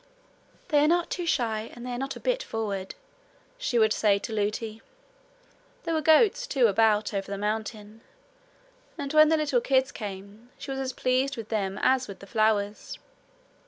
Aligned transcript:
'They're 0.69 0.87
not 0.87 1.11
too 1.11 1.27
shy, 1.27 1.69
and 1.75 1.85
they're 1.85 1.95
not 1.99 2.15
a 2.15 2.19
bit 2.19 2.41
forward,' 2.41 2.95
she 3.59 3.77
would 3.77 3.93
say 3.93 4.17
to 4.17 4.33
Lootie. 4.33 4.81
There 5.83 5.93
were 5.93 6.01
goats 6.01 6.47
too 6.47 6.65
about, 6.65 7.13
over 7.13 7.29
the 7.31 7.37
mountain, 7.37 8.01
and 8.97 9.13
when 9.13 9.29
the 9.29 9.37
little 9.37 9.61
kids 9.61 9.91
came 9.91 10.49
she 10.57 10.71
was 10.71 10.79
as 10.79 10.91
pleased 10.91 11.37
with 11.37 11.49
them 11.49 11.77
as 11.83 12.07
with 12.07 12.17
the 12.17 12.25
flowers. 12.25 12.97